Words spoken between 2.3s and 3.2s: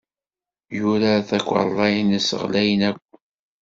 ɣlayen akk.